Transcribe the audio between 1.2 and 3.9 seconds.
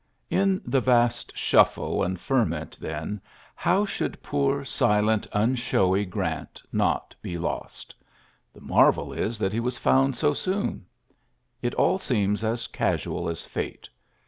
shnffle and ferment, then, how